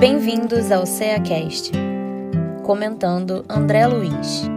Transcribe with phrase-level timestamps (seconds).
[0.00, 1.72] Bem-vindos ao CEACast,
[2.64, 4.48] comentando André Luiz.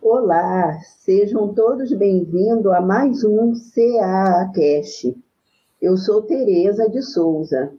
[0.00, 5.14] Olá, sejam todos bem-vindos a mais um CACast.
[5.82, 7.74] Eu sou Tereza de Souza.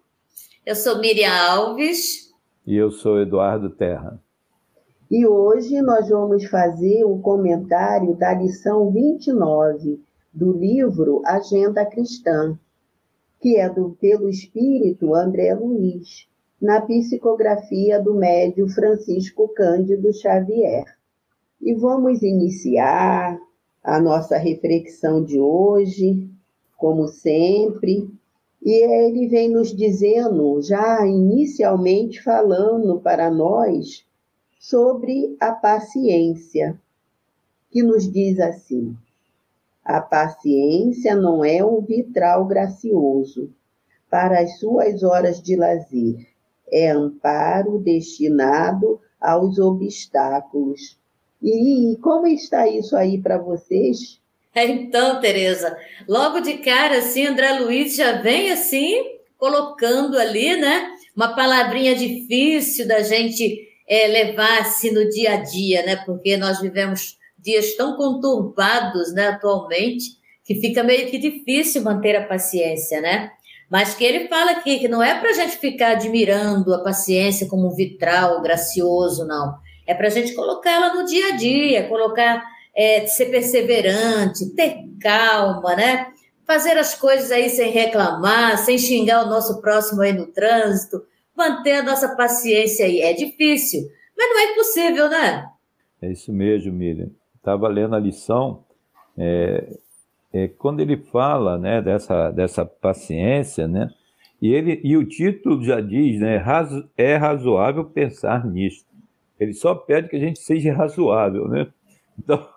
[0.64, 2.32] Eu sou Miriam Alves.
[2.68, 4.22] E eu sou Eduardo Terra.
[5.10, 10.00] E hoje nós vamos fazer o comentário da lição 29
[10.34, 12.58] do livro Agenda Cristã,
[13.40, 16.28] que é do, pelo espírito André Luiz,
[16.60, 20.86] na psicografia do médio Francisco Cândido Xavier.
[21.62, 23.40] E vamos iniciar
[23.84, 26.30] a nossa reflexão de hoje,
[26.78, 28.10] como sempre,
[28.62, 34.06] e ele vem nos dizendo, já inicialmente falando para nós,
[34.58, 36.80] sobre a paciência,
[37.70, 38.96] que nos diz assim:
[39.84, 43.52] a paciência não é um vitral gracioso
[44.10, 46.28] para as suas horas de lazer,
[46.72, 50.98] é amparo destinado aos obstáculos.
[51.42, 54.22] E como está isso aí para vocês?
[54.56, 55.76] Então, Tereza,
[56.08, 60.92] logo de cara, assim, André Luiz já vem assim, colocando ali, né?
[61.16, 65.96] Uma palavrinha difícil da gente é, levar assim no dia a dia, né?
[66.06, 72.26] Porque nós vivemos dias tão conturbados, né, atualmente, que fica meio que difícil manter a
[72.26, 73.32] paciência, né?
[73.70, 77.48] Mas que ele fala aqui que não é para a gente ficar admirando a paciência
[77.48, 79.56] como um vitral gracioso, não.
[79.86, 82.44] É para a gente colocar ela no dia a dia, colocar,
[82.76, 86.08] é, ser perseverante, ter calma, né?
[86.46, 91.04] Fazer as coisas aí sem reclamar, sem xingar o nosso próximo aí no trânsito,
[91.36, 93.02] manter a nossa paciência aí.
[93.02, 93.82] É difícil,
[94.18, 95.46] mas não é impossível, né?
[96.02, 97.10] É isso mesmo, Miriam
[97.44, 98.64] estava lendo a lição,
[99.18, 99.78] é,
[100.32, 103.90] é, quando ele fala né, dessa, dessa paciência, né,
[104.42, 108.88] e, ele, e o título já diz, né, razo, é razoável pensar nisto.
[109.38, 111.68] Ele só pede que a gente seja razoável, né?
[112.16, 112.48] Então,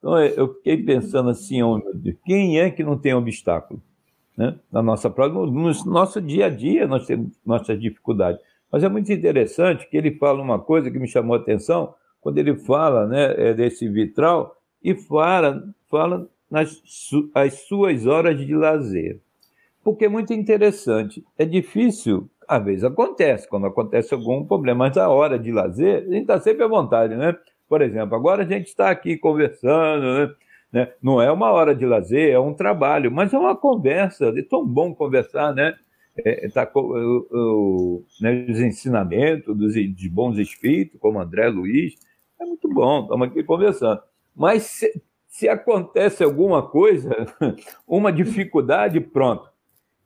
[0.00, 3.80] então é, eu fiquei pensando assim, oh, Deus, quem é que não tem obstáculo?
[4.36, 4.58] Né?
[4.70, 8.40] Na nossa no, no nosso dia a dia nós temos nossas dificuldades.
[8.70, 11.94] Mas é muito interessante que ele fala uma coisa que me chamou a atenção,
[12.26, 16.82] quando ele fala né, é, desse vitral e fala, fala nas
[17.32, 19.20] as suas horas de lazer.
[19.84, 21.24] Porque é muito interessante.
[21.38, 26.10] É difícil, às vezes acontece, quando acontece algum problema, mas a hora de lazer, a
[26.10, 27.32] gente está sempre à vontade, né?
[27.68, 30.34] Por exemplo, agora a gente está aqui conversando, né?
[30.72, 30.92] né?
[31.00, 34.34] Não é uma hora de lazer, é um trabalho, mas é uma conversa.
[34.36, 35.76] É tão bom conversar, né?
[36.24, 41.94] É, tá, o, o, né, os ensinamentos dos, de bons espíritos, como André Luiz,
[42.40, 44.00] é muito bom, estamos aqui conversando.
[44.34, 47.10] Mas se, se acontece alguma coisa,
[47.86, 49.48] uma dificuldade, pronto.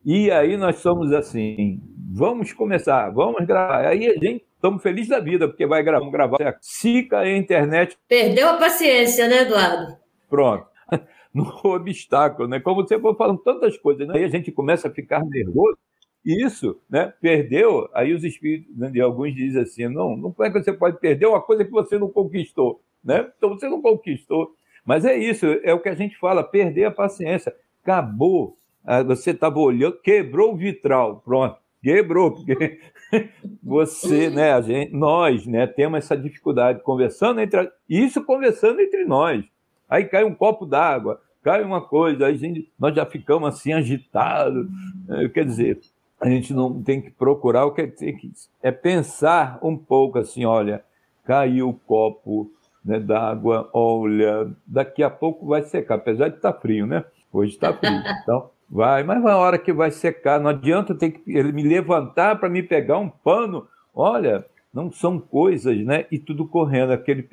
[0.04, 1.82] E aí nós somos assim,
[2.12, 3.86] vamos começar, vamos gravar.
[3.86, 6.58] Aí a gente estamos felizes da vida, porque vai gravar, vamos gravar.
[6.60, 7.98] Se cair a internet.
[8.06, 9.96] Perdeu a paciência, né, Eduardo?
[10.28, 10.66] Pronto.
[11.32, 12.58] No obstáculo, né?
[12.58, 14.14] Como você foi falando tantas coisas, né?
[14.16, 15.78] aí a gente começa a ficar nervoso.
[16.24, 17.12] Isso, né?
[17.20, 21.26] Perdeu, aí os espíritos de alguns dizem assim: não, não é que você pode perder
[21.26, 23.30] uma coisa que você não conquistou, né?
[23.36, 24.54] Então você não conquistou.
[24.84, 27.54] Mas é isso, é o que a gente fala: perder a paciência.
[27.82, 28.58] Acabou.
[28.84, 32.80] Ah, você estava olhando, quebrou o vitral, pronto, quebrou, porque
[33.62, 39.44] você, né, a gente, nós, né, temos essa dificuldade conversando entre isso conversando entre nós.
[39.88, 44.66] Aí cai um copo d'água, cai uma coisa, aí gente, nós já ficamos assim agitados.
[45.08, 45.80] É, quer dizer,
[46.20, 48.30] a gente não tem que procurar o que tem que
[48.62, 50.84] é pensar um pouco assim, olha,
[51.24, 52.50] caiu o copo
[52.84, 57.04] né, d'água, olha, daqui a pouco vai secar, apesar de estar tá frio, né?
[57.32, 57.92] Hoje está frio,
[58.22, 62.38] então vai, mas uma hora que vai secar, não adianta ter que ele me levantar
[62.38, 66.06] para me pegar um pano, olha, não são coisas, né?
[66.10, 67.26] E tudo correndo, aquele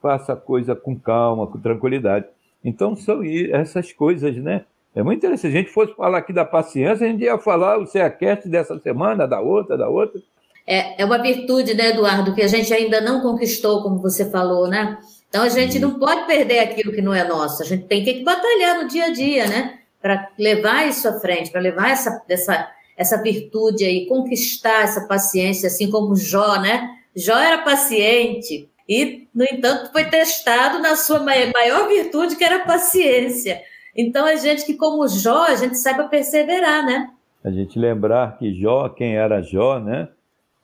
[0.00, 2.26] faça a coisa com calma, com tranquilidade.
[2.64, 4.64] Então são essas coisas, né?
[4.96, 5.52] É muito interessante.
[5.52, 8.78] Se a gente fosse falar aqui da paciência, a gente ia falar o CEACast dessa
[8.78, 10.18] semana, da outra, da outra.
[10.66, 14.66] É, é uma virtude, né, Eduardo, que a gente ainda não conquistou, como você falou,
[14.66, 14.98] né?
[15.28, 17.62] Então a gente não pode perder aquilo que não é nosso.
[17.62, 19.78] A gente tem que batalhar no dia a dia, né?
[20.00, 25.66] Para levar isso à frente, para levar essa, essa, essa virtude aí, conquistar essa paciência,
[25.66, 26.88] assim como Jó, né?
[27.14, 32.66] Jó era paciente e, no entanto, foi testado na sua maior virtude, que era a
[32.66, 33.60] paciência.
[33.96, 37.10] Então, a gente que, como Jó, a gente saiba perseverar, né?
[37.42, 40.08] A gente lembrar que Jó, quem era Jó, né?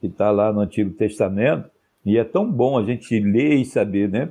[0.01, 1.71] Que está lá no Antigo Testamento,
[2.05, 4.29] e é tão bom a gente ler e saber, né?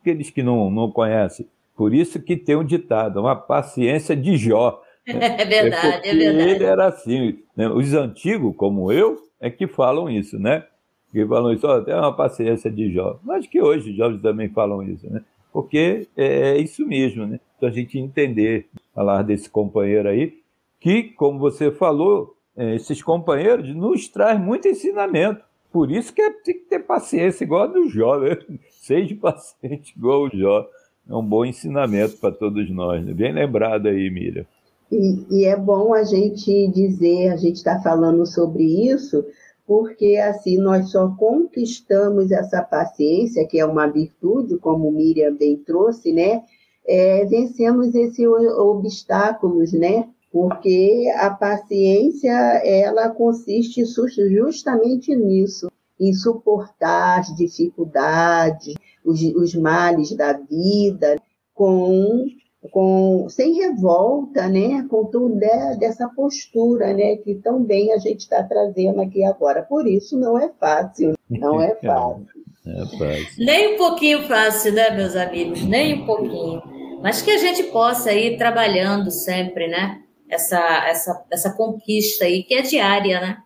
[0.00, 1.46] Aqueles que não, não conhecem.
[1.76, 4.80] Por isso que tem um ditado, uma paciência de Jó.
[5.06, 6.50] É verdade, é, é verdade.
[6.50, 7.38] Ele era assim.
[7.54, 7.68] Né?
[7.68, 10.64] Os antigos, como eu, é que falam isso, né?
[11.12, 13.20] Que falam isso, ó, tem uma paciência de jovem.
[13.22, 15.20] Mas que hoje os jovens também falam isso, né?
[15.54, 17.38] Porque é isso mesmo, né?
[17.56, 20.34] Então a gente entender, falar desse companheiro aí,
[20.80, 25.44] que, como você falou, é, esses companheiros nos traz muito ensinamento.
[25.72, 28.36] Por isso que é, tem que ter paciência, igual a do Jó, né?
[28.82, 30.66] Seja paciente igual o Jó.
[31.08, 33.06] É um bom ensinamento para todos nós.
[33.06, 33.14] Né?
[33.14, 34.44] Bem lembrado aí, Miriam.
[34.90, 39.24] E, e, é bom a gente dizer, a gente está falando sobre isso,
[39.66, 46.12] porque assim nós só conquistamos essa paciência, que é uma virtude, como Miriam bem trouxe,
[46.12, 46.42] né?
[46.86, 48.26] É, vencemos esses
[48.58, 50.08] obstáculos, né?
[50.30, 52.32] Porque a paciência,
[52.64, 58.74] ela consiste justamente nisso, em suportar as dificuldades,
[59.04, 61.16] os, os males da vida,
[61.54, 62.26] com
[62.70, 65.36] com, sem revolta, né, com tudo
[65.78, 69.62] dessa postura, né, que tão bem a gente está trazendo aqui agora.
[69.62, 72.26] Por isso não é fácil, não é fácil.
[72.66, 73.44] É fácil.
[73.44, 75.62] Nem um pouquinho fácil, né, meus amigos?
[75.64, 76.62] Nem um pouquinho.
[77.02, 80.00] Mas que a gente possa ir trabalhando sempre, né?
[80.26, 83.38] Essa, essa, essa conquista aí, que é diária, né?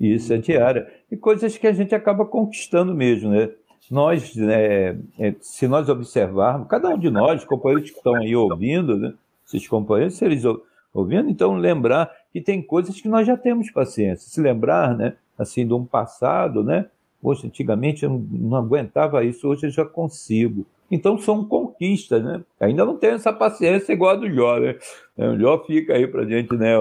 [0.00, 0.86] Isso, é diária.
[1.10, 3.50] E coisas que a gente acaba conquistando mesmo, né?
[3.92, 8.96] Nós, é, é, se nós observarmos, cada um de nós, companheiros que estão aí ouvindo,
[8.96, 9.14] né,
[9.46, 10.44] esses companheiros, se eles
[10.92, 14.28] ouvindo, então lembrar que tem coisas que nós já temos paciência.
[14.28, 16.86] Se lembrar, né, assim, de um passado, né,
[17.20, 20.64] Poxa, antigamente eu não aguentava isso, hoje eu já consigo.
[20.90, 22.42] Então são conquistas, né?
[22.60, 24.76] Ainda não tenho essa paciência igual a do Jó, né?
[25.18, 26.74] O Jó fica aí para gente, né?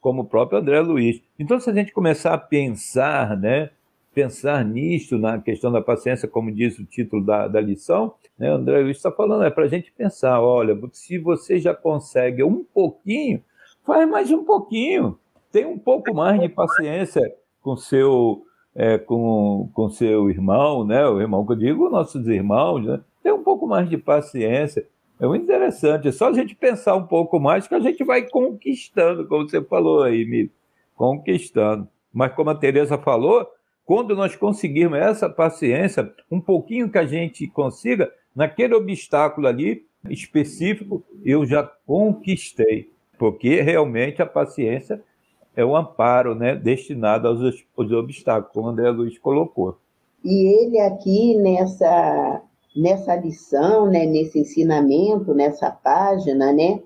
[0.00, 1.20] Como o próprio André Luiz.
[1.38, 3.70] Então, se a gente começar a pensar, né?
[4.14, 8.80] Pensar nisto, na questão da paciência, como diz o título da, da lição, né, André
[8.80, 13.42] Luiz está falando, é para a gente pensar, olha, se você já consegue um pouquinho,
[13.84, 15.18] faz mais um pouquinho,
[15.52, 17.22] tem um pouco mais de paciência
[17.62, 22.84] com seu é, com, com seu irmão, né, o irmão que eu digo, nossos irmãos,
[22.84, 24.86] né, tem um pouco mais de paciência,
[25.20, 28.22] é muito interessante, é só a gente pensar um pouco mais que a gente vai
[28.22, 30.50] conquistando, como você falou aí, Mili,
[30.96, 31.86] conquistando.
[32.12, 33.46] Mas como a Tereza falou,
[33.90, 41.02] quando nós conseguirmos essa paciência, um pouquinho que a gente consiga, naquele obstáculo ali específico,
[41.24, 42.88] eu já conquistei.
[43.18, 45.02] Porque realmente a paciência
[45.56, 47.40] é um amparo né, destinado aos,
[47.76, 49.76] aos obstáculos, como o André Luiz colocou.
[50.24, 52.42] E ele aqui nessa,
[52.76, 56.80] nessa lição, né, nesse ensinamento, nessa página, né,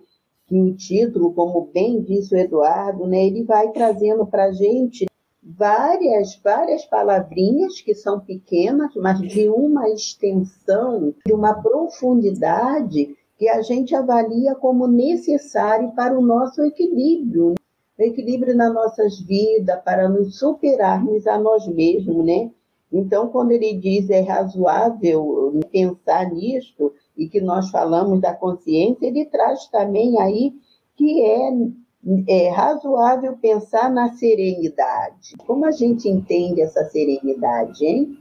[0.47, 5.05] que o título, como bem disse o Eduardo, né, ele vai trazendo para a gente
[5.45, 13.61] várias, várias palavrinhas que são pequenas, mas de uma extensão, de uma profundidade que a
[13.61, 17.55] gente avalia como necessário para o nosso equilíbrio,
[17.99, 18.07] né?
[18.07, 22.51] equilíbrio nas nossas vidas, para nos superarmos a nós mesmos, né?
[22.93, 29.25] Então, quando ele diz é razoável pensar nisto e que nós falamos da consciência, ele
[29.25, 30.55] traz também aí
[30.97, 31.51] que é
[32.29, 35.35] é razoável pensar na serenidade.
[35.39, 38.19] Como a gente entende essa serenidade, hein?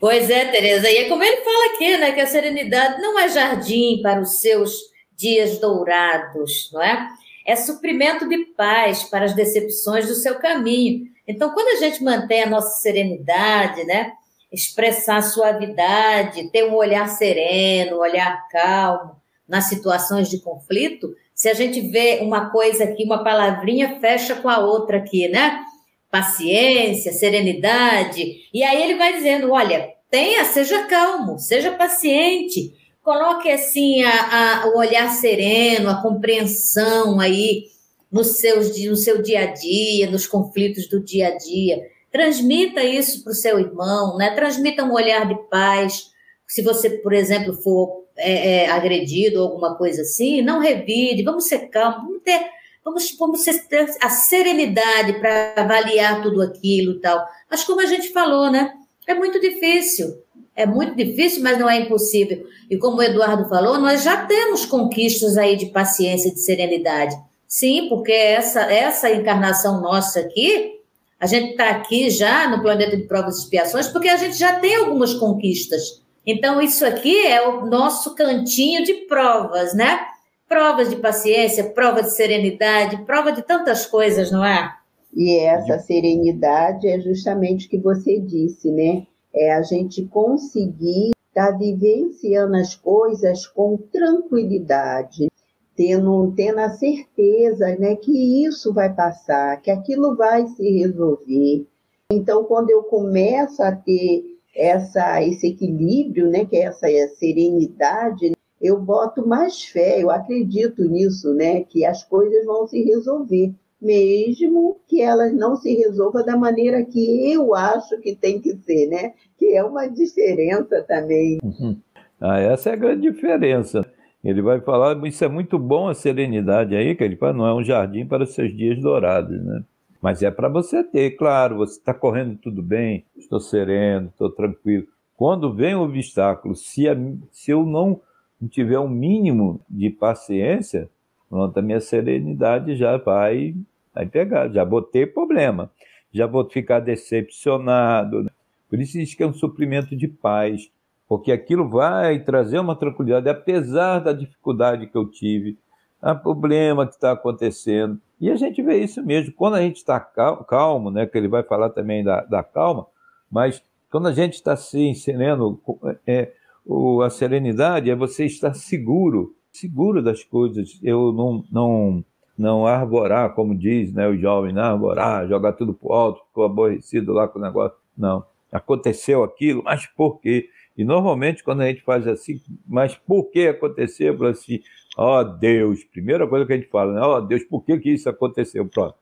[0.00, 3.28] Pois é, Tereza, e é como ele fala aqui, né, que a serenidade não é
[3.28, 4.72] jardim para os seus
[5.16, 7.08] dias dourados, não é?
[7.46, 11.06] É suprimento de paz para as decepções do seu caminho.
[11.26, 14.12] Então, quando a gente mantém a nossa serenidade, né,
[14.52, 19.16] expressar suavidade, ter um olhar sereno, um olhar calmo
[19.48, 24.46] nas situações de conflito, se a gente vê uma coisa aqui, uma palavrinha fecha com
[24.46, 25.64] a outra aqui, né?
[26.10, 28.42] Paciência, serenidade.
[28.52, 34.66] E aí ele vai dizendo: olha, tenha, seja calmo, seja paciente, coloque assim a, a,
[34.66, 37.68] o olhar sereno, a compreensão aí
[38.12, 41.80] nos seus, no seu dia a dia, nos conflitos do dia a dia.
[42.12, 44.34] Transmita isso para o seu irmão, né?
[44.34, 46.10] Transmita um olhar de paz.
[46.46, 51.46] Se você, por exemplo, for é, é, agredido ou alguma coisa assim, não revide, vamos
[51.46, 52.40] ser calmos, vamos ter,
[52.84, 57.26] vamos, vamos ter a serenidade para avaliar tudo aquilo e tal.
[57.50, 58.72] Mas como a gente falou, né?
[59.06, 60.22] É muito difícil.
[60.54, 62.46] É muito difícil, mas não é impossível.
[62.68, 67.16] E como o Eduardo falou, nós já temos conquistas aí de paciência e de serenidade.
[67.48, 70.78] Sim, porque essa, essa encarnação nossa aqui,
[71.18, 74.60] a gente está aqui já no planeta de provas e expiações, porque a gente já
[74.60, 76.02] tem algumas conquistas.
[76.26, 80.00] Então, isso aqui é o nosso cantinho de provas, né?
[80.48, 84.74] Provas de paciência, prova de serenidade, prova de tantas coisas, não é?
[85.14, 89.06] E essa serenidade é justamente o que você disse, né?
[89.34, 95.28] É a gente conseguir estar tá vivenciando as coisas com tranquilidade,
[95.74, 101.66] tendo, tendo a certeza né, que isso vai passar, que aquilo vai se resolver.
[102.12, 104.29] Então, quando eu começo a ter
[104.60, 106.86] essa, esse equilíbrio, né, que é essa
[107.16, 113.54] serenidade, eu boto mais fé, eu acredito nisso, né, que as coisas vão se resolver,
[113.80, 118.86] mesmo que elas não se resolvam da maneira que eu acho que tem que ser,
[118.88, 121.38] né, que é uma diferença também.
[121.42, 121.80] Uhum.
[122.20, 123.80] Ah, essa é a grande diferença.
[124.22, 127.54] Ele vai falar, isso é muito bom a serenidade aí, que ele fala, não é
[127.54, 129.62] um jardim para os seus dias dourados, né?
[130.00, 134.86] Mas é para você ter, claro, você está correndo tudo bem, estou sereno, estou tranquilo.
[135.16, 136.96] Quando vem o obstáculo, se, a,
[137.30, 138.00] se eu não
[138.48, 140.88] tiver um mínimo de paciência,
[141.28, 143.54] pronto, a minha serenidade já vai,
[143.94, 145.70] vai pegar, já vou ter problema,
[146.10, 148.22] já vou ficar decepcionado.
[148.22, 148.30] Né?
[148.70, 150.70] Por isso diz que é um suprimento de paz,
[151.06, 155.58] porque aquilo vai trazer uma tranquilidade, apesar da dificuldade que eu tive,
[156.00, 158.00] o problema que está acontecendo.
[158.20, 159.32] E a gente vê isso mesmo.
[159.32, 162.86] Quando a gente está calmo, né, que ele vai falar também da, da calma,
[163.30, 165.60] mas quando a gente está se ensinando
[166.06, 166.32] é,
[166.64, 170.78] o, a serenidade, é você estar seguro, seguro das coisas.
[170.82, 172.04] Eu não, não,
[172.36, 176.44] não arborar, como diz né, o jovem, não arborar, jogar tudo para o alto, ficou
[176.44, 177.76] aborrecido lá com o negócio.
[177.96, 178.24] Não.
[178.52, 180.48] Aconteceu aquilo, mas por quê?
[180.80, 184.16] E normalmente, quando a gente faz assim, mas por que aconteceu?
[184.16, 184.60] Fala assim,
[184.96, 187.00] ó oh, Deus, primeira coisa que a gente fala, né?
[187.02, 188.66] Ó oh, Deus, por que, que isso aconteceu?
[188.66, 188.94] Pronto.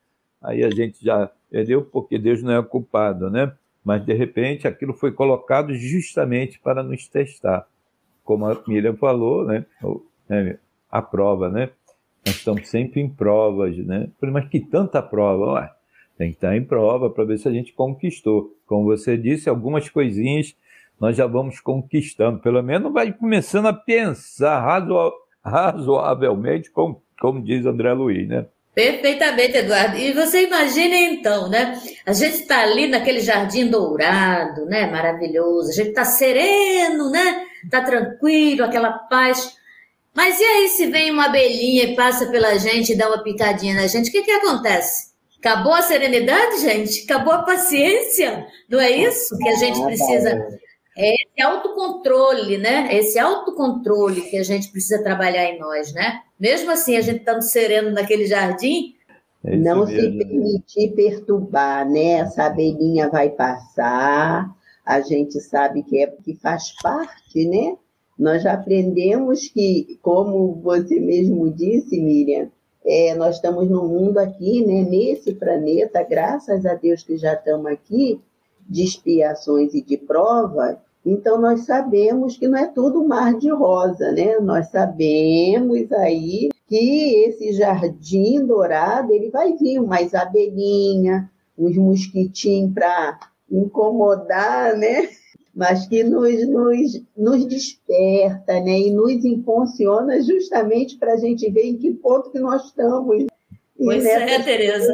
[0.42, 3.52] Aí a gente já perdeu, porque Deus não é culpado, né?
[3.84, 7.64] Mas de repente aquilo foi colocado justamente para nos testar.
[8.24, 9.64] Como a Miriam falou, né?
[10.28, 10.58] né
[10.90, 11.70] a prova, né?
[12.26, 14.10] Nós estamos sempre em provas, né?
[14.20, 15.52] Mas que tanta prova?
[15.52, 15.70] Ué,
[16.16, 18.52] tem que estar em prova para ver se a gente conquistou.
[18.66, 20.56] Como você disse, algumas coisinhas
[21.00, 22.40] nós já vamos conquistando.
[22.40, 25.12] Pelo menos vai começando a pensar razo
[25.44, 28.46] razoavelmente, como, como diz André Luiz, né?
[28.74, 29.96] Perfeitamente, Eduardo.
[29.96, 31.80] E você imagina então, né?
[32.06, 34.86] A gente está ali naquele jardim dourado, né?
[34.88, 35.70] Maravilhoso.
[35.70, 37.44] A gente está sereno, né?
[37.64, 39.56] Está tranquilo, aquela paz.
[40.14, 43.74] Mas e aí se vem uma abelhinha e passa pela gente e dá uma picadinha
[43.74, 44.10] na gente?
[44.10, 45.08] O que, que acontece?
[45.38, 47.04] Acabou a serenidade, gente?
[47.04, 48.46] Acabou a paciência?
[48.68, 50.48] Não é isso que a gente precisa
[50.98, 52.88] é esse autocontrole, né?
[52.92, 56.22] Esse autocontrole que a gente precisa trabalhar em nós, né?
[56.38, 58.96] Mesmo assim, a gente estando sereno naquele jardim.
[59.44, 60.00] É não mesmo.
[60.00, 62.14] se permitir perturbar, né?
[62.14, 64.52] Essa abelhinha vai passar,
[64.84, 67.76] a gente sabe que é que faz parte, né?
[68.18, 72.50] Nós já aprendemos que, como você mesmo disse, Miriam,
[72.84, 74.82] é, nós estamos no mundo aqui, né?
[74.82, 78.20] Nesse planeta, graças a Deus que já estamos aqui,
[78.68, 80.76] de expiações e de provas,
[81.10, 84.38] então, nós sabemos que não é tudo mar de rosa, né?
[84.40, 93.18] Nós sabemos aí que esse jardim dourado, ele vai vir mais abelhinha, uns mosquitinhos para
[93.50, 95.08] incomodar, né?
[95.54, 98.78] Mas que nos, nos, nos desperta, né?
[98.78, 103.24] E nos impulsiona justamente para a gente ver em que ponto que nós estamos.
[103.78, 104.92] Pois é, Tereza.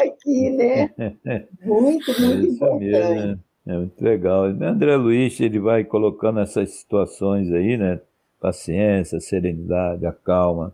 [0.00, 0.90] aqui, né?
[1.62, 2.84] Muito, muito Isso importante.
[2.84, 3.38] Mesmo, né?
[3.66, 4.44] É muito legal.
[4.44, 8.00] André Luiz, ele vai colocando essas situações aí, né?
[8.40, 10.72] Paciência, serenidade, a calma.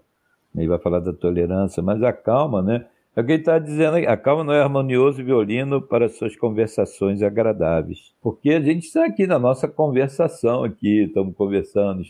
[0.54, 2.86] Ele vai falar da tolerância, mas a calma, né?
[3.14, 7.22] É o que ele está dizendo a calma não é harmonioso violino para suas conversações
[7.22, 8.14] agradáveis.
[8.22, 12.02] Porque a gente está aqui na nossa conversação aqui, estamos conversando,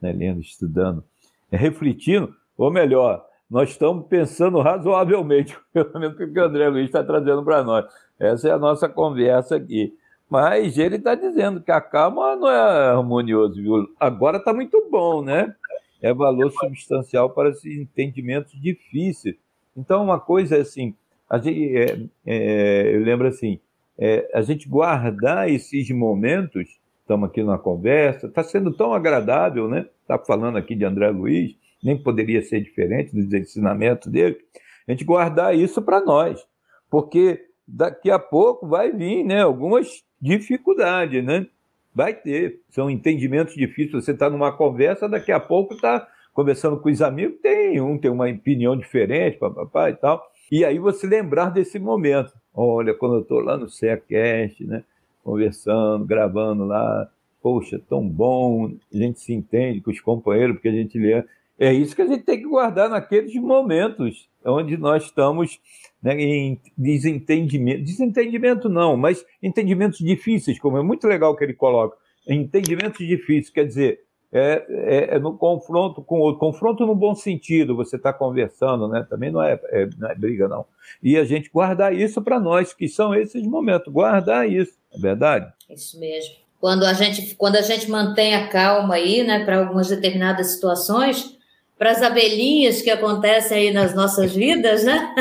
[0.00, 1.02] né, lendo, estudando,
[1.50, 6.86] é, refletindo, ou melhor, nós estamos pensando razoavelmente, pelo menos o que o André Luiz
[6.86, 7.86] está trazendo para nós.
[8.18, 9.94] Essa é a nossa conversa aqui.
[10.30, 13.88] Mas ele está dizendo que a calma não é harmonioso, viu?
[13.98, 15.52] Agora está muito bom, né?
[16.00, 19.34] É valor substancial para entendimentos difíceis.
[19.76, 20.94] Então, uma coisa é assim,
[21.28, 23.58] a gente, é, é, eu lembro assim,
[23.98, 29.86] é, a gente guardar esses momentos, estamos aqui numa conversa, está sendo tão agradável, né?
[30.02, 34.38] Está falando aqui de André Luiz, nem poderia ser diferente dos ensinamentos dele,
[34.86, 36.44] a gente guardar isso para nós,
[36.88, 39.42] porque daqui a pouco vai vir, né?
[39.42, 41.46] Algumas dificuldade, né?
[41.94, 42.60] Vai ter.
[42.70, 44.04] São entendimentos difíceis.
[44.04, 48.10] Você está numa conversa, daqui a pouco está conversando com os amigos, tem um tem
[48.10, 50.24] uma opinião diferente, papapá e tal.
[50.50, 52.32] E aí você lembrar desse momento.
[52.54, 54.84] Olha, quando eu estou lá no SEACast, né?
[55.22, 57.08] Conversando, gravando lá,
[57.42, 61.24] poxa, tão bom, a gente se entende com os companheiros, porque a gente lê.
[61.60, 65.60] É isso que a gente tem que guardar naqueles momentos onde nós estamos
[66.02, 67.84] né, em desentendimento.
[67.84, 71.98] Desentendimento não, mas entendimentos difíceis, como é muito legal que ele coloca.
[72.26, 74.00] Entendimentos difíceis, quer dizer,
[74.32, 76.40] é, é, é, no confronto com o outro.
[76.40, 79.06] Confronto no bom sentido, você está conversando, né?
[79.10, 80.64] Também não é, é, não é briga, não.
[81.02, 85.52] E a gente guardar isso para nós, que são esses momentos, guardar isso, é verdade?
[85.68, 86.36] Isso mesmo.
[86.58, 91.38] Quando a gente, quando a gente mantém a calma aí, né, para algumas determinadas situações,
[91.80, 95.14] para as abelhinhas que acontecem aí nas nossas vidas, né?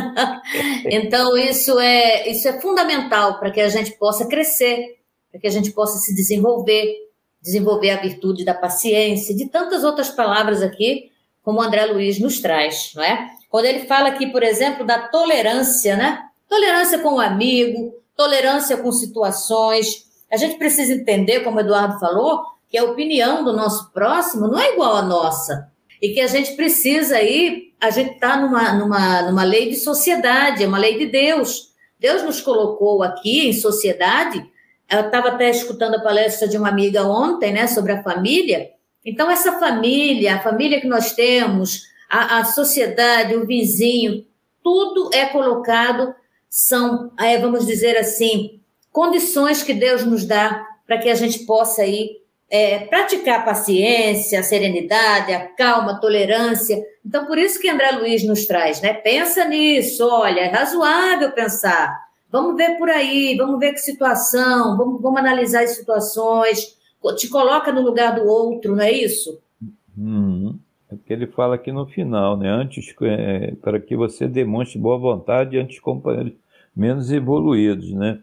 [0.92, 4.98] então isso é isso é fundamental para que a gente possa crescer,
[5.32, 6.94] para que a gente possa se desenvolver,
[7.42, 11.10] desenvolver a virtude da paciência, de tantas outras palavras aqui,
[11.42, 13.30] como o André Luiz nos traz, não é?
[13.50, 16.26] Quando ele fala aqui, por exemplo, da tolerância, né?
[16.50, 20.06] Tolerância com o amigo, tolerância com situações.
[20.30, 24.60] A gente precisa entender, como o Eduardo falou, que a opinião do nosso próximo não
[24.60, 25.70] é igual à nossa.
[26.02, 30.64] E que a gente precisa aí, a gente está numa, numa, numa lei de sociedade,
[30.64, 31.74] é uma lei de Deus.
[32.00, 34.50] Deus nos colocou aqui em sociedade
[34.90, 38.72] eu estava até escutando a palestra de uma amiga ontem, né, sobre a família.
[39.06, 44.26] Então, essa família, a família que nós temos, a, a sociedade, o vizinho,
[44.64, 46.14] tudo é colocado,
[46.50, 48.60] são, é, vamos dizer assim,
[48.92, 52.18] condições que Deus nos dá para que a gente possa aí
[52.50, 56.82] é, praticar a paciência, a serenidade, a calma, a tolerância.
[57.06, 58.94] Então, por isso que André Luiz nos traz, né?
[58.94, 61.96] Pensa nisso, olha, é razoável pensar.
[62.32, 66.78] Vamos ver por aí, vamos ver que situação, vamos, vamos analisar as situações,
[67.18, 69.42] te coloca no lugar do outro, não é isso?
[69.98, 70.58] Uhum.
[70.92, 72.50] É porque ele fala aqui no final, né?
[72.50, 76.34] Antes, é, para que você demonstre boa vontade ante os companheiros
[76.76, 78.20] menos evoluídos, né?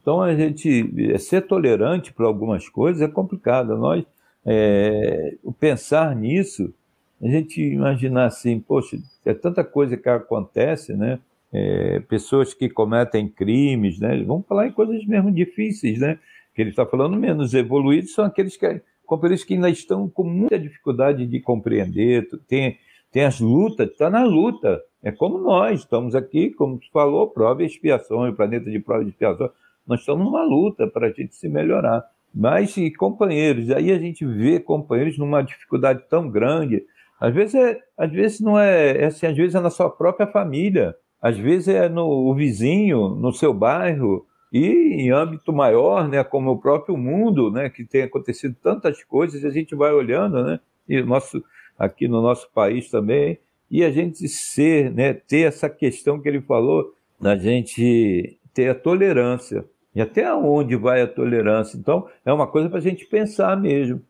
[0.00, 3.76] Então a gente é, ser tolerante para algumas coisas é complicado.
[3.76, 4.04] Nós
[4.44, 6.72] é, pensar nisso,
[7.20, 11.18] a gente imaginar assim, poxa, é tanta coisa que acontece, né?
[11.52, 14.22] é, pessoas que cometem crimes, né?
[14.24, 16.18] Vamos falar em coisas mesmo difíceis, né?
[16.54, 20.58] Que ele está falando menos evoluídos são aqueles que, companheiros que ainda estão com muita
[20.58, 22.78] dificuldade de compreender, tem,
[23.10, 24.80] tem as lutas, está na luta.
[25.02, 29.02] É como nós, estamos aqui, como tu falou, prova e expiação, o planeta de prova
[29.02, 29.50] e expiação.
[29.86, 32.04] Nós estamos numa luta para a gente se melhorar.
[32.34, 36.84] Mas, e companheiros, aí a gente vê companheiros numa dificuldade tão grande.
[37.20, 40.26] Às vezes, é, às vezes não é, é assim, às vezes é na sua própria
[40.26, 40.94] família.
[41.20, 46.58] Às vezes é no vizinho, no seu bairro, e em âmbito maior, né, como o
[46.58, 51.42] próprio mundo, né, que tem acontecido tantas coisas, a gente vai olhando, né, e nosso,
[51.78, 53.38] aqui no nosso país também,
[53.70, 58.74] e a gente ser, né, ter essa questão que ele falou, da gente ter a
[58.74, 59.64] tolerância.
[59.94, 61.76] E até onde vai a tolerância?
[61.76, 64.00] Então, é uma coisa para a gente pensar mesmo.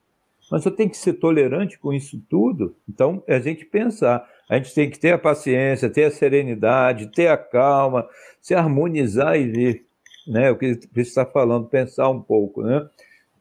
[0.50, 2.74] Mas eu tenho que ser tolerante com isso tudo.
[2.88, 4.28] Então, é a gente pensar.
[4.48, 8.06] A gente tem que ter a paciência, ter a serenidade, ter a calma,
[8.40, 9.86] se harmonizar e ver
[10.26, 12.86] né, o que você está falando, pensar um pouco, né?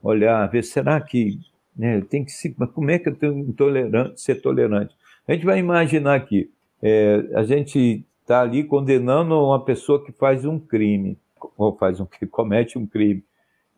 [0.02, 1.40] Olhar, ver, será que
[1.76, 4.96] né, tem que se, como é que eu tenho que ser tolerante?
[5.28, 6.50] A gente vai imaginar aqui,
[6.82, 11.18] é, a gente está ali condenando uma pessoa que faz um crime,
[11.58, 13.24] ou faz um que comete um crime.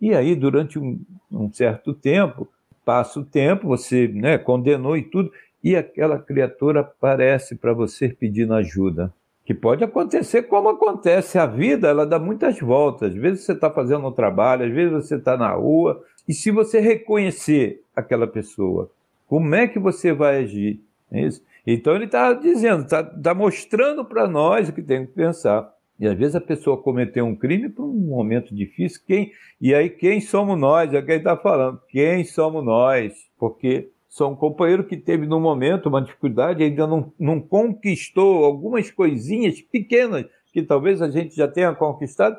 [0.02, 1.00] E aí, durante um,
[1.32, 2.50] um certo tempo,
[2.84, 5.32] passa o tempo, você né, condenou e tudo,
[5.64, 9.14] e aquela criatura aparece para você pedindo ajuda.
[9.46, 11.38] Que pode acontecer como acontece.
[11.38, 13.10] A vida, ela dá muitas voltas.
[13.10, 16.04] Às vezes você está fazendo um trabalho, às vezes você está na rua.
[16.28, 18.92] E se você reconhecer aquela pessoa,
[19.28, 20.82] como é que você vai agir?
[21.12, 21.44] É isso?
[21.66, 25.72] Então ele está dizendo, está tá mostrando para nós o que tem que pensar.
[26.00, 29.02] E às vezes a pessoa cometeu um crime por um momento difícil.
[29.06, 30.92] Quem, e aí, quem somos nós?
[30.92, 31.80] É quem está falando.
[31.90, 33.14] Quem somos nós?
[33.38, 38.90] Porque sou um companheiro que teve no momento uma dificuldade, ainda não, não conquistou algumas
[38.90, 42.36] coisinhas pequenas que talvez a gente já tenha conquistado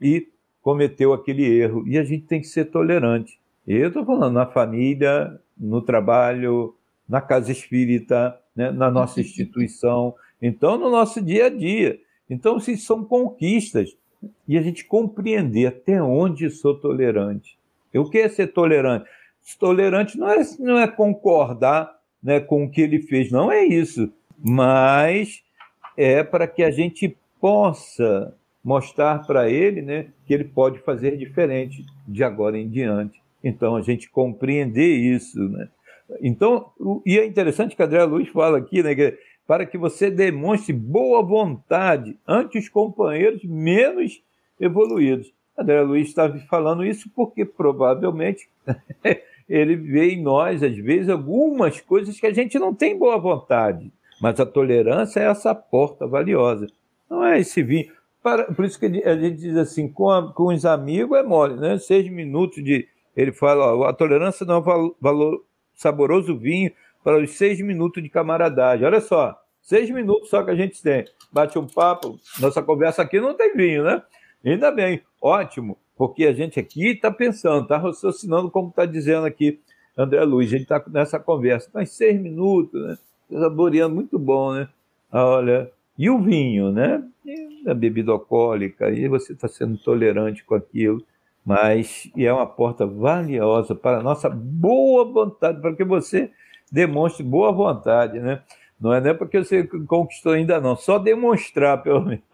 [0.00, 0.28] e
[0.60, 1.86] cometeu aquele erro.
[1.86, 3.38] E a gente tem que ser tolerante.
[3.64, 6.74] Eu estou falando na família, no trabalho,
[7.08, 11.98] na casa espírita, né, na nossa instituição, então no nosso dia a dia.
[12.28, 13.94] Então, se são conquistas,
[14.46, 17.58] e a gente compreender até onde sou tolerante.
[17.94, 19.08] O que é ser tolerante?
[19.58, 24.12] Tolerante não é, não é concordar né, com o que ele fez, não é isso.
[24.38, 25.42] Mas
[25.96, 31.84] é para que a gente possa mostrar para ele né, que ele pode fazer diferente
[32.08, 33.22] de agora em diante.
[33.42, 35.38] Então, a gente compreender isso.
[35.50, 35.68] Né?
[36.20, 36.70] Então,
[37.04, 41.22] e é interessante que André Luiz fala aqui, né, que para que você demonstre boa
[41.22, 44.22] vontade ante os companheiros menos
[44.58, 45.32] evoluídos.
[45.56, 48.48] André Luiz está falando isso porque provavelmente
[49.48, 53.92] ele vê em nós, às vezes, algumas coisas que a gente não tem boa vontade.
[54.20, 56.66] Mas a tolerância é essa porta valiosa.
[57.08, 57.92] Não é esse vinho.
[58.22, 61.56] Para, por isso que a gente diz assim, com, a, com os amigos é mole,
[61.56, 61.78] né?
[61.78, 62.88] Seis minutos de.
[63.14, 68.08] Ele fala, ó, a tolerância não é valor, saboroso vinho para os seis minutos de
[68.08, 68.86] camaradagem.
[68.86, 71.04] Olha só, seis minutos só que a gente tem.
[71.32, 74.02] Bate um papo, nossa conversa aqui não tem vinho, né?
[74.44, 79.60] Ainda bem, ótimo, porque a gente aqui está pensando, está raciocinando como está dizendo aqui
[79.96, 82.98] André Luiz, a gente está nessa conversa, mas seis minutos, né?
[83.30, 84.68] Saboreando, muito bom, né?
[85.10, 87.02] Olha, e o vinho, né?
[87.24, 91.02] E a bebida alcoólica, e você está sendo tolerante com aquilo,
[91.44, 96.30] mas é uma porta valiosa para a nossa boa vontade, para que você
[96.72, 98.42] demonstre boa vontade, né?
[98.80, 102.24] Não é nem porque você conquistou ainda não, só demonstrar pelo menos.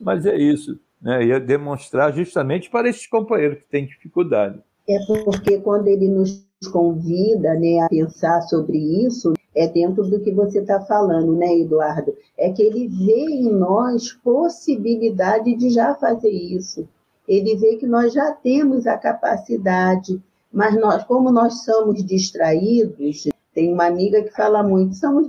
[0.00, 1.24] Mas é isso, né?
[1.24, 4.60] E é demonstrar justamente para esses companheiros que têm dificuldade.
[4.88, 10.30] É porque quando ele nos convida né, a pensar sobre isso, é dentro do que
[10.30, 12.14] você está falando, né, Eduardo?
[12.38, 16.88] É que ele vê em nós possibilidade de já fazer isso.
[17.28, 23.72] Ele vê que nós já temos a capacidade, mas nós, como nós somos distraídos, tem
[23.72, 25.28] uma amiga que fala muito, somos,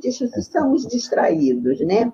[0.51, 2.11] somos distraídos, né?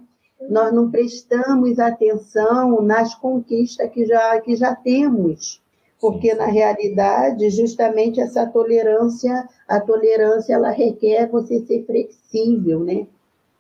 [0.50, 5.62] Nós não prestamos atenção nas conquistas que já, que já temos
[6.04, 13.08] porque na realidade justamente essa tolerância a tolerância ela requer você ser flexível né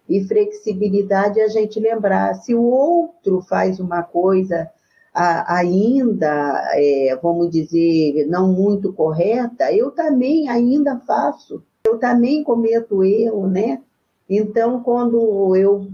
[0.10, 4.70] e flexibilidade é a gente lembrar se o outro faz uma coisa
[5.14, 13.48] ainda é, vamos dizer não muito correta eu também ainda faço eu também cometo erro
[13.48, 13.82] né
[14.30, 15.88] então quando eu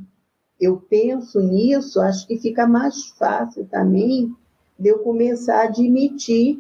[0.60, 4.34] eu penso nisso acho que fica mais fácil também
[4.80, 6.58] de eu começar a admitir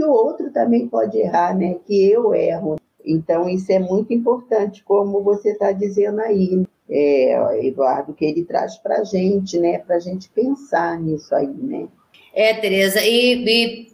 [0.00, 1.74] que o outro também pode errar, né?
[1.86, 2.76] Que eu erro.
[3.04, 8.76] Então, isso é muito importante, como você está dizendo aí, é, Eduardo, que ele traz
[8.78, 9.78] para a gente, né?
[9.78, 11.86] Para a gente pensar nisso aí, né?
[12.34, 13.90] É, Tereza, e, e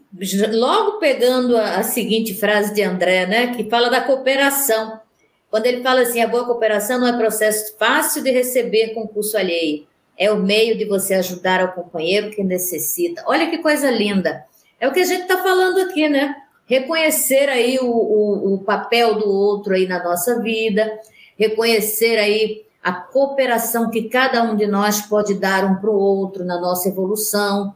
[0.53, 3.55] logo pegando a, a, seguinte frase de André, né?
[3.55, 5.01] Que fala da cooperação.
[5.51, 9.87] Quando ele fala assim, a boa cooperação não é processo fácil de receber concurso alheio,
[10.19, 13.23] é o meio de você ajudar ao companheiro que necessita.
[13.27, 14.45] Olha que coisa linda.
[14.81, 16.35] É o que a gente está falando aqui, né?
[16.67, 20.99] Reconhecer aí o, o, o, papel do outro aí na nossa vida,
[21.39, 26.45] reconhecer aí a cooperação que cada um de nós pode dar um para o outro
[26.45, 27.75] na nossa evolução.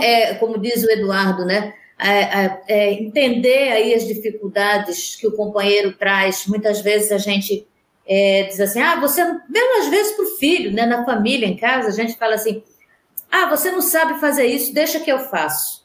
[0.00, 1.74] É, como diz o Eduardo, né?
[1.98, 6.46] É, é, é, entender aí as dificuldades que o companheiro traz.
[6.46, 7.66] Muitas vezes a gente
[8.06, 11.56] é, diz assim, ah, você, mesmo às vezes para o filho, né, na família, em
[11.56, 12.62] casa, a gente fala assim,
[13.30, 15.84] ah, você não sabe fazer isso, deixa que eu faço.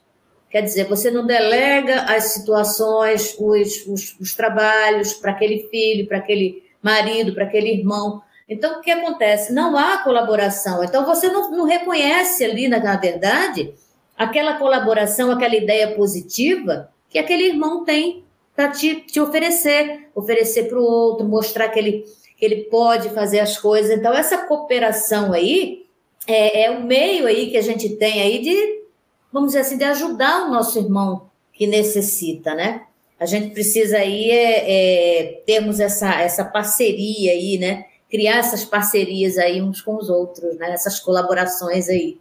[0.50, 6.18] Quer dizer, você não delega as situações, os, os, os trabalhos para aquele filho, para
[6.18, 8.22] aquele marido, para aquele irmão.
[8.50, 9.54] Então, o que acontece?
[9.54, 10.84] Não há colaboração.
[10.84, 13.74] Então, você não, não reconhece ali, na, na verdade,
[14.18, 18.24] aquela colaboração, aquela ideia positiva que aquele irmão tem
[18.56, 22.06] para te, te oferecer, oferecer para o outro, mostrar que ele,
[22.38, 23.92] que ele pode fazer as coisas.
[23.92, 25.86] Então, essa cooperação aí
[26.28, 28.82] é, é o meio aí que a gente tem aí de,
[29.32, 32.84] vamos dizer assim, de ajudar o nosso irmão que necessita, né?
[33.20, 37.86] A gente precisa aí é, é, termos essa, essa parceria aí, né?
[38.10, 40.72] Criar essas parcerias aí uns com os outros, né?
[40.72, 42.20] Essas colaborações aí.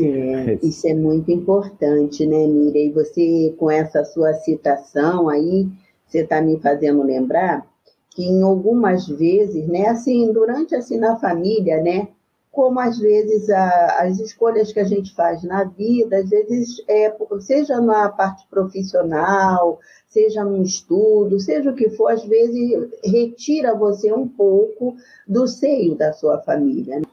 [0.00, 2.78] É, isso é muito importante, né, Mira?
[2.78, 5.68] E você, com essa sua citação aí,
[6.06, 7.66] você está me fazendo lembrar
[8.10, 12.08] que em algumas vezes, né, assim, durante assim na família, né,
[12.50, 17.14] como às vezes a, as escolhas que a gente faz na vida, às vezes é,
[17.40, 24.12] seja na parte profissional, seja no estudo, seja o que for, às vezes retira você
[24.12, 26.96] um pouco do seio da sua família.
[26.96, 27.06] Né?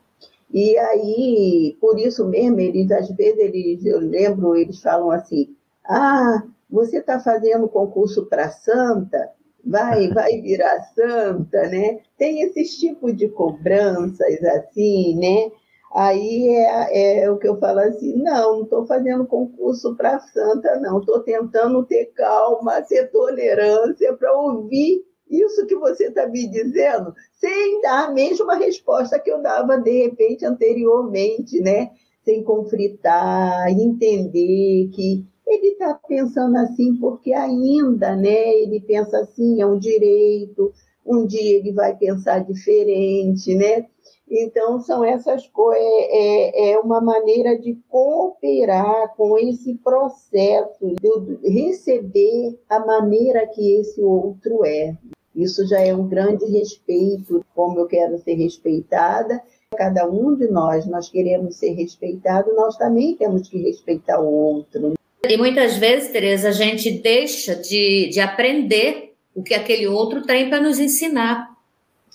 [0.52, 6.44] E aí, por isso mesmo, eles, às vezes, eles, eu lembro, eles falam assim, ah,
[6.70, 9.32] você está fazendo concurso para santa,
[9.66, 12.00] vai, vai virar santa, né?
[12.18, 15.52] Tem esses tipos de cobranças assim, né?
[15.94, 20.80] Aí é, é o que eu falo assim, não, não estou fazendo concurso para santa,
[20.80, 27.14] não, estou tentando ter calma, ter tolerância para ouvir isso que você está me dizendo,
[27.34, 31.92] sem dar a mesma resposta que eu dava, de repente, anteriormente, né?
[32.24, 38.56] Sem conflitar, entender que ele está pensando assim porque ainda, né?
[38.56, 40.74] Ele pensa assim, é um direito,
[41.06, 43.86] um dia ele vai pensar diferente, né?
[44.30, 51.48] Então, são essas coisas, é, é, é uma maneira de cooperar com esse processo, de
[51.48, 54.98] receber a maneira que esse outro é.
[55.36, 59.44] Isso já é um grande respeito, como eu quero ser respeitada.
[59.76, 64.94] Cada um de nós, nós queremos ser respeitado, nós também temos que respeitar o outro.
[65.34, 70.50] E muitas vezes, Tereza, a gente deixa de, de aprender o que aquele outro tem
[70.50, 71.56] para nos ensinar.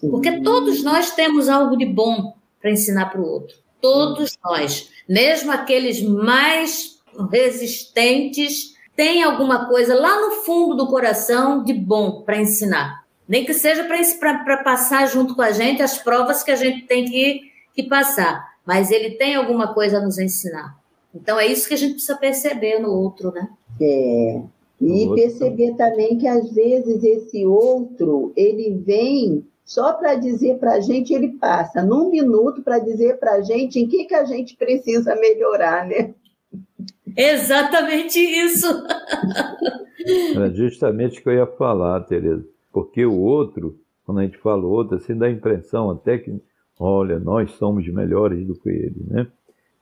[0.00, 3.56] Porque todos nós temos algo de bom para ensinar para o outro.
[3.80, 6.98] Todos nós, mesmo aqueles mais
[7.30, 13.04] resistentes, têm alguma coisa lá no fundo do coração de bom para ensinar.
[13.28, 17.04] Nem que seja para passar junto com a gente as provas que a gente tem
[17.04, 17.42] que,
[17.74, 18.54] que passar.
[18.64, 20.79] Mas ele tem alguma coisa a nos ensinar.
[21.14, 23.48] Então é isso que a gente precisa perceber no outro, né?
[23.80, 24.42] É.
[24.80, 30.80] E perceber também que às vezes esse outro, ele vem só para dizer para a
[30.80, 34.56] gente, ele passa num minuto para dizer para a gente em que, que a gente
[34.56, 36.14] precisa melhorar, né?
[37.16, 38.66] Exatamente isso.
[40.02, 42.42] É justamente o que eu ia falar, Tereza.
[42.72, 46.40] Porque o outro, quando a gente fala o outro, assim dá a impressão até que,
[46.78, 49.26] olha, nós somos melhores do que ele, né?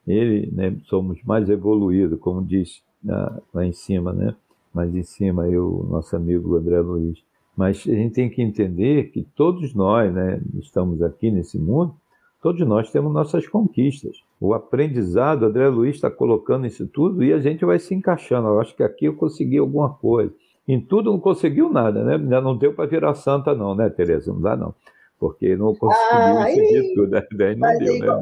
[0.09, 4.35] Ele, né, somos mais evoluídos, como diz lá, lá em cima, né?
[4.73, 7.19] Mais em cima, eu, nosso amigo André Luiz.
[7.57, 11.95] Mas a gente tem que entender que todos nós, né, estamos aqui nesse mundo,
[12.41, 14.17] todos nós temos nossas conquistas.
[14.41, 18.49] O aprendizado, André Luiz está colocando isso tudo e a gente vai se encaixando.
[18.49, 20.33] Eu acho que aqui eu consegui alguma coisa.
[20.69, 22.15] Em tudo não conseguiu nada, né?
[22.15, 24.33] Ainda não deu para virar santa, não, né, Tereza?
[24.33, 24.75] Não dá, não.
[25.19, 27.11] Porque não conseguiu ah, isso tudo.
[27.11, 27.55] Né?
[27.57, 28.21] Não deu, né?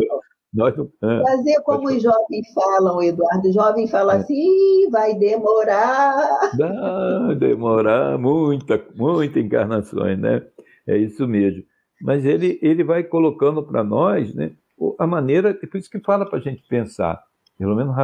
[0.57, 0.75] Nós.
[1.03, 3.47] Ah, Fazer como os jovens falam, Eduardo.
[3.47, 4.17] O jovem fala é.
[4.17, 6.51] assim, vai demorar.
[6.57, 10.43] Vai demorar muita, muita encarnações, né?
[10.87, 11.63] É isso mesmo.
[12.01, 14.53] Mas ele, ele vai colocando para nós né,
[14.99, 17.23] a maneira, por isso que fala para a gente pensar,
[17.59, 17.95] pelo menos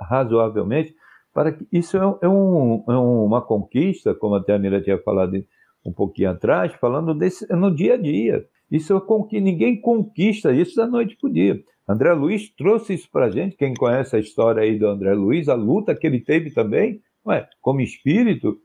[0.00, 0.94] razoavelmente,
[1.32, 5.36] para que isso é, é, um, é uma conquista, como até a Mira tinha falado
[5.84, 8.44] um pouquinho atrás, falando desse, no dia a dia.
[8.70, 11.62] Isso é que ninguém conquista isso da noite para o dia.
[11.88, 15.48] André Luiz trouxe isso para a gente, quem conhece a história aí do André Luiz,
[15.48, 18.58] a luta que ele teve também, ué, como espírito,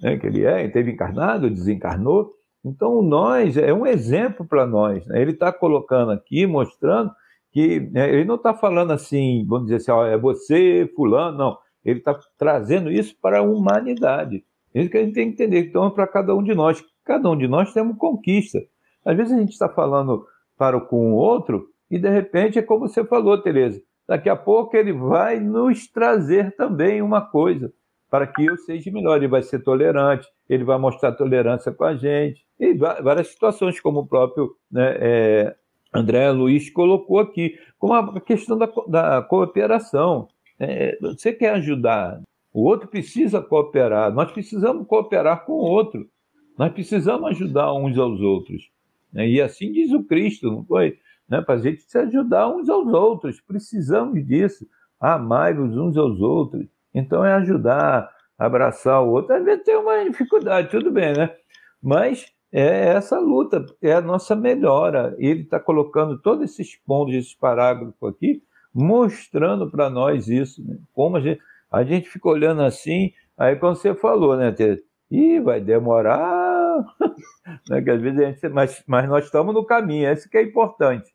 [0.00, 2.32] né, que ele é, ele teve encarnado, desencarnou.
[2.64, 5.06] Então, nós, é um exemplo para nós.
[5.06, 5.20] Né?
[5.20, 7.12] Ele está colocando aqui, mostrando
[7.52, 11.58] que né, ele não está falando assim, vamos dizer assim, ó, é você, fulano, não.
[11.84, 14.44] Ele está trazendo isso para a humanidade.
[14.72, 15.66] Isso que a gente tem que entender.
[15.66, 16.82] Então, é para cada um de nós.
[17.04, 18.60] Cada um de nós temos conquista.
[19.04, 20.24] Às vezes a gente está falando
[20.56, 23.82] para o, com o outro e, de repente, é como você falou, Tereza.
[24.08, 27.70] Daqui a pouco ele vai nos trazer também uma coisa
[28.10, 29.18] para que eu seja melhor.
[29.18, 32.46] Ele vai ser tolerante, ele vai mostrar tolerância com a gente.
[32.58, 35.56] E várias situações, como o próprio né, é,
[35.94, 40.28] André Luiz colocou aqui, como a questão da, da cooperação.
[40.58, 42.22] É, você quer ajudar,
[42.54, 46.08] o outro precisa cooperar, nós precisamos cooperar com o outro,
[46.56, 48.70] nós precisamos ajudar uns aos outros.
[49.12, 49.28] Né?
[49.28, 50.96] E assim diz o Cristo, não foi?
[51.32, 51.40] Né?
[51.40, 54.66] Para a gente se ajudar uns aos outros, precisamos disso,
[55.00, 56.66] amai-vos uns aos outros.
[56.94, 59.34] Então é ajudar, abraçar o outro.
[59.34, 61.34] Às vezes tem uma dificuldade, tudo bem, né?
[61.82, 65.16] Mas é essa luta, é a nossa melhora.
[65.16, 68.42] Ele está colocando todos esses pontos, esses parágrafos aqui,
[68.74, 70.76] mostrando para nós isso, né?
[70.92, 71.40] como a gente,
[71.70, 74.78] a gente fica olhando assim, aí quando você falou, né, Tia?
[75.10, 76.84] Ih, vai demorar,
[77.70, 77.78] né?
[77.78, 81.10] às vezes a gente, mas, mas nós estamos no caminho, esse que é importante.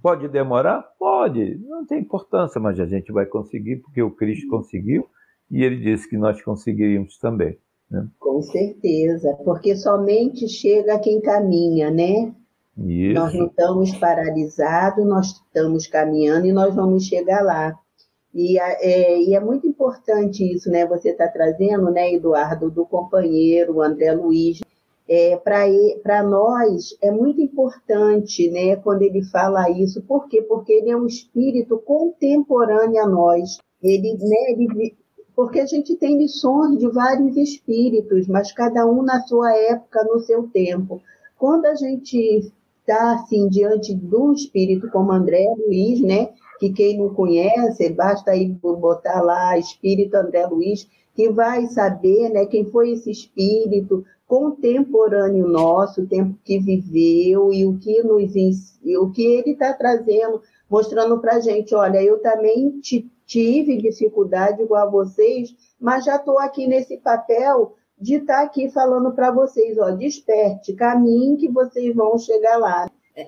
[0.00, 0.82] Pode demorar?
[0.98, 5.06] Pode, não tem importância, mas a gente vai conseguir, porque o Cristo conseguiu
[5.50, 7.58] e ele disse que nós conseguiríamos também.
[7.90, 8.06] Né?
[8.18, 12.32] Com certeza, porque somente chega quem caminha, né?
[12.76, 13.14] Isso.
[13.14, 17.74] Nós não estamos paralisados, nós estamos caminhando e nós vamos chegar lá.
[18.32, 20.86] E é, e é muito importante isso, né?
[20.86, 24.60] Você está trazendo, né, Eduardo, do companheiro André Luiz.
[25.08, 30.02] É, Para nós é muito importante, né, quando ele fala isso.
[30.02, 30.42] Por quê?
[30.42, 33.58] Porque ele é um espírito contemporâneo a nós.
[33.82, 34.96] Ele, né, ele,
[35.34, 40.18] porque a gente tem lições de vários espíritos, mas cada um na sua época, no
[40.20, 41.00] seu tempo.
[41.38, 42.52] Quando a gente
[42.88, 46.30] está assim diante de um espírito como André Luiz, né?
[46.58, 52.46] Que quem não conhece, basta botar lá Espírito André Luiz, que vai saber, né?
[52.46, 58.32] Quem foi esse espírito contemporâneo nosso, o tempo que viveu e o que nos
[58.84, 62.78] e o que ele está trazendo, mostrando para gente, olha, eu também
[63.26, 68.70] tive dificuldade igual a vocês, mas já estou aqui nesse papel de estar tá aqui
[68.70, 72.86] falando para vocês, ó, desperte, caminhe que vocês vão chegar lá.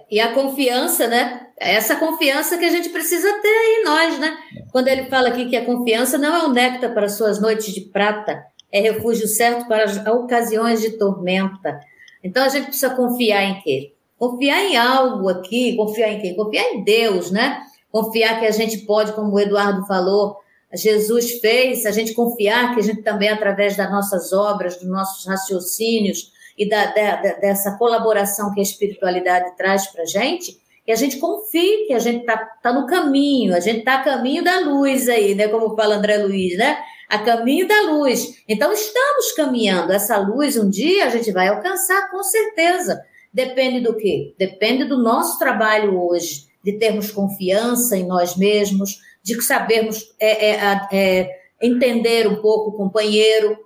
[0.08, 1.48] E a confiança, né?
[1.58, 4.36] É essa confiança que a gente precisa ter em nós, né?
[4.70, 7.80] Quando ele fala aqui que a confiança não é um néctar para suas noites de
[7.80, 11.80] prata, é refúgio certo para as ocasiões de tormenta.
[12.22, 13.94] Então a gente precisa confiar em quê?
[14.18, 16.34] Confiar em algo aqui, confiar em quê?
[16.34, 17.62] Confiar em Deus, né?
[17.90, 20.36] Confiar que a gente pode, como o Eduardo falou,
[20.72, 25.26] Jesus fez, a gente confiar que a gente também, através das nossas obras, dos nossos
[25.26, 30.96] raciocínios e da, da, dessa colaboração que a espiritualidade traz para a gente, que a
[30.96, 34.60] gente confie que a gente está tá no caminho, a gente está a caminho da
[34.60, 35.48] luz aí, né?
[35.48, 36.78] Como fala André Luiz, né?
[37.10, 38.42] A caminho da luz.
[38.48, 39.92] Então, estamos caminhando.
[39.92, 43.02] Essa luz, um dia, a gente vai alcançar, com certeza.
[43.32, 44.34] Depende do quê?
[44.38, 50.88] Depende do nosso trabalho hoje, de termos confiança em nós mesmos, de sabermos é, é,
[50.92, 53.58] é, entender um pouco o companheiro,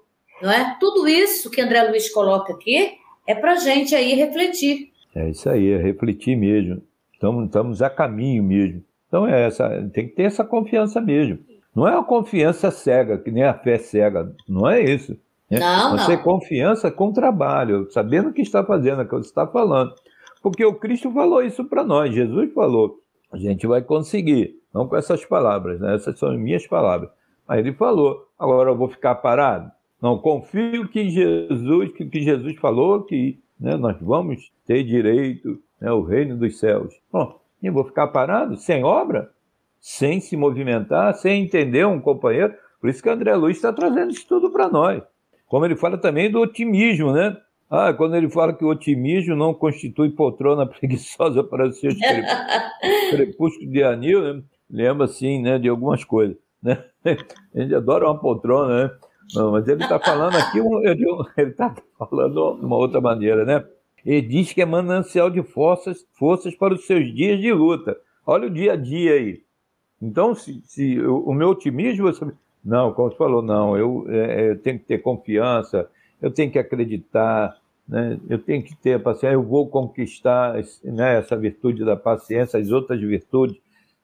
[0.42, 0.76] não é?
[0.80, 2.92] Tudo isso que André Luiz coloca aqui
[3.26, 4.90] é para a gente aí refletir.
[5.14, 6.82] É isso aí, é refletir mesmo.
[7.12, 8.82] Estamos, estamos a caminho mesmo.
[9.08, 11.38] Então é essa, tem que ter essa confiança mesmo.
[11.74, 14.32] Não é uma confiança cega, que nem a fé cega.
[14.48, 15.16] Não é isso.
[15.50, 15.58] Né?
[15.58, 16.22] Não, Você não.
[16.22, 19.92] confiança com trabalho, sabendo o que está fazendo, o que você está falando.
[20.42, 23.00] Porque o Cristo falou isso para nós, Jesus falou.
[23.32, 25.94] A gente vai conseguir, não com essas palavras, né?
[25.94, 27.10] essas são minhas palavras.
[27.48, 29.70] Aí ele falou, agora eu vou ficar parado?
[30.00, 35.88] Não, confio que Jesus, que, que Jesus falou que né, nós vamos ter direito né,
[35.88, 36.94] ao reino dos céus.
[37.10, 39.30] Bom, e vou ficar parado, sem obra,
[39.84, 42.54] sem se movimentar, sem entender um companheiro.
[42.80, 45.02] Por isso que André Luiz está trazendo isso tudo para nós.
[45.46, 47.36] Como ele fala também do otimismo, né?
[47.68, 51.96] Ah, quando ele fala que o otimismo não constitui poltrona preguiçosa para os seus
[53.10, 54.42] crepúsculos de anil, né?
[54.70, 56.82] lembra assim, né, de algumas coisas, né?
[57.54, 58.90] A gente adora uma poltrona, né?
[59.34, 60.60] Não, mas ele está falando aqui,
[61.36, 63.62] ele está falando de uma outra maneira, né?
[64.02, 67.94] Ele diz que é manancial de forças, forças para os seus dias de luta.
[68.26, 69.43] Olha o dia a dia aí.
[70.04, 72.26] Então, se, se o meu otimismo, você,
[72.62, 75.88] não, como você falou, não, eu, é, eu tenho que ter confiança,
[76.20, 77.56] eu tenho que acreditar,
[77.88, 78.20] né?
[78.28, 83.00] eu tenho que ter paciência, eu vou conquistar né, essa virtude da paciência, as outras
[83.00, 83.56] virtudes,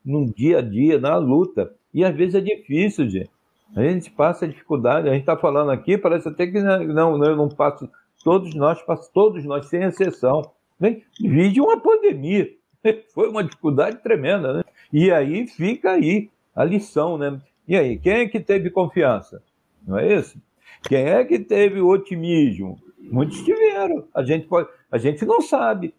[0.03, 1.71] no dia a dia, na luta.
[1.93, 3.29] E às vezes é difícil, gente.
[3.75, 7.35] A gente passa dificuldade, a gente está falando aqui, parece até que não, não, eu
[7.35, 7.87] não passo,
[8.23, 8.83] todos nós,
[9.13, 10.41] todos nós, sem exceção.
[10.79, 11.01] Né?
[11.19, 12.49] Vide uma pandemia.
[13.13, 14.63] Foi uma dificuldade tremenda, né?
[14.91, 17.39] E aí fica aí a lição, né?
[17.67, 19.41] E aí, quem é que teve confiança?
[19.87, 20.37] Não é isso?
[20.83, 22.77] Quem é que teve otimismo?
[22.99, 24.05] Muitos tiveram.
[24.13, 25.93] A gente, pode, a gente não sabe.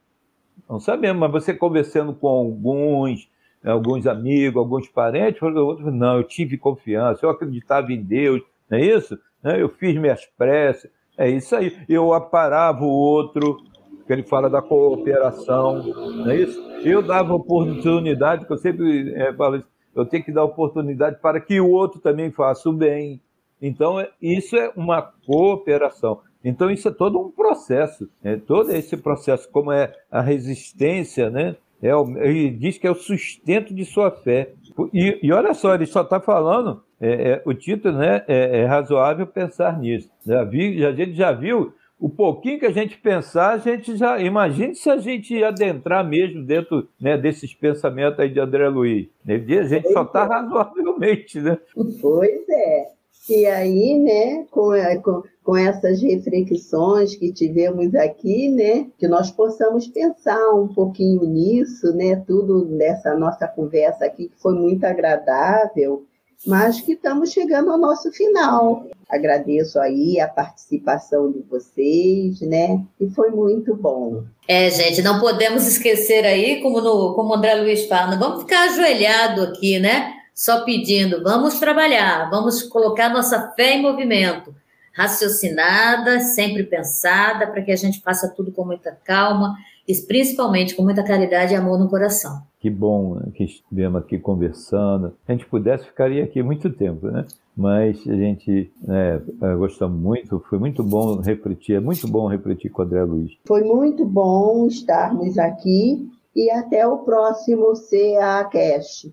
[0.69, 3.29] Não sabemos, mas você conversando com alguns,
[3.65, 8.85] alguns amigos, alguns parentes, outros, não, eu tive confiança, eu acreditava em Deus, não é
[8.85, 9.19] isso?
[9.45, 11.77] Eu fiz minhas preces, é isso aí.
[11.89, 13.59] Eu aparava o outro,
[14.07, 16.61] que ele fala da cooperação, não é isso?
[16.85, 21.41] Eu dava oportunidade, que eu sempre é, falo isso, eu tenho que dar oportunidade para
[21.41, 23.21] que o outro também faça o bem.
[23.61, 26.21] Então, isso é uma cooperação.
[26.45, 28.09] Então, isso é todo um processo.
[28.25, 31.57] É, todo esse processo, como é a resistência, né?
[31.81, 34.53] É o, ele diz que é o sustento de sua fé.
[34.93, 38.65] E, e olha só, ele só está falando, é, é, o título né, é, é,
[38.65, 40.09] razoável pensar nisso.
[40.25, 44.21] Já vi, a gente já viu o pouquinho que a gente pensar, a gente já.
[44.21, 49.07] Imagine se a gente adentrar mesmo dentro né, desses pensamentos aí de André Luiz.
[49.25, 50.27] Ele diz, a gente pois só está é.
[50.27, 51.57] razoavelmente, né?
[52.01, 52.89] Pois é.
[53.31, 59.87] E aí, né, com, com, com essas reflexões que tivemos aqui, né, que nós possamos
[59.87, 66.05] pensar um pouquinho nisso, né, tudo nessa nossa conversa aqui que foi muito agradável,
[66.47, 68.87] mas que estamos chegando ao nosso final.
[69.09, 72.83] Agradeço aí a participação de vocês, né?
[73.01, 74.25] E foi muito bom.
[74.49, 78.43] É, gente, não podemos esquecer aí, como, no, como o André Luiz fala, não vamos
[78.43, 80.15] ficar ajoelhado aqui, né?
[80.35, 84.55] Só pedindo, vamos trabalhar, vamos colocar nossa fé em movimento,
[84.95, 89.55] raciocinada, sempre pensada, para que a gente faça tudo com muita calma
[89.93, 92.43] e principalmente com muita caridade e amor no coração.
[92.61, 95.09] Que bom né, que estivemos aqui conversando.
[95.27, 97.27] Se a gente pudesse, ficaria aqui muito tempo, né?
[97.57, 99.21] Mas a gente né,
[99.59, 103.33] gostamos muito, foi muito bom refletir, é muito bom refletir com o André Luiz.
[103.45, 109.13] Foi muito bom estarmos aqui e até o próximo CACast.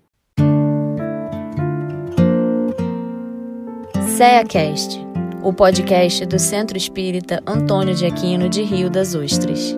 [4.16, 4.98] CEACast,
[5.42, 9.76] o podcast do Centro Espírita Antônio de Aquino de Rio das Ostras.